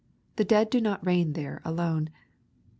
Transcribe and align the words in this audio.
The 0.37 0.43
dead 0.43 0.71
do 0.71 0.81
not 0.81 1.05
reign 1.05 1.33
there 1.33 1.61
alone. 1.63 2.09